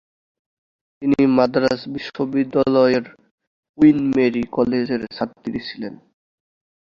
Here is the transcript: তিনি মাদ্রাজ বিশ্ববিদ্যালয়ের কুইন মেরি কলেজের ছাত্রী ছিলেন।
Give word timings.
তিনি 1.01 1.21
মাদ্রাজ 1.37 1.81
বিশ্ববিদ্যালয়ের 1.93 3.05
কুইন 3.77 3.97
মেরি 4.15 4.43
কলেজের 4.51 5.01
ছাত্রী 5.15 5.59
ছিলেন। 5.67 5.93